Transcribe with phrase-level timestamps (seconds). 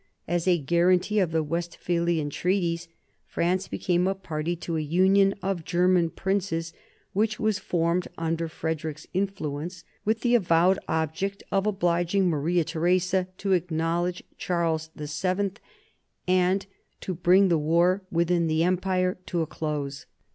[0.27, 2.87] As a guarantee of the Westphalian treaties,
[3.27, 6.73] France became a party to a union of German princes
[7.13, 13.51] which was formed under Frederick's influence, with the avowed object of obliging Maria Theresa to
[13.51, 15.51] acknowledge Charles VII.
[16.27, 16.65] and
[16.99, 20.07] to bring the war within the Empire to a close.